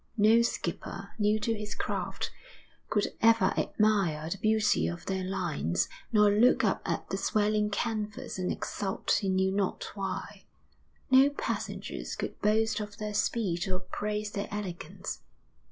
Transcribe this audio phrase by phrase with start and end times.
[0.17, 2.31] No skipper, new to his craft,
[2.89, 8.39] could ever admire the beauty of their lines, nor look up at the swelling canvas
[8.39, 10.45] and exult he knew not why;
[11.11, 15.21] no passengers would boast of their speed or praise their elegance.